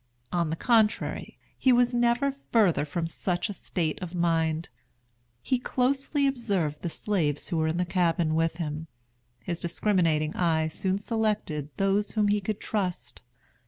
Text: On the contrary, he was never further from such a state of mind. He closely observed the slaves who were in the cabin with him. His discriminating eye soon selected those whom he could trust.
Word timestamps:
On 0.31 0.49
the 0.49 0.55
contrary, 0.55 1.37
he 1.59 1.71
was 1.71 1.93
never 1.93 2.31
further 2.51 2.85
from 2.85 3.05
such 3.05 3.49
a 3.49 3.53
state 3.53 4.01
of 4.01 4.15
mind. 4.15 4.67
He 5.43 5.59
closely 5.59 6.25
observed 6.25 6.81
the 6.81 6.89
slaves 6.89 7.49
who 7.49 7.57
were 7.57 7.67
in 7.67 7.77
the 7.77 7.85
cabin 7.85 8.33
with 8.33 8.55
him. 8.55 8.87
His 9.43 9.59
discriminating 9.59 10.35
eye 10.35 10.69
soon 10.69 10.97
selected 10.97 11.69
those 11.77 12.13
whom 12.13 12.29
he 12.29 12.41
could 12.41 12.59
trust. 12.59 13.21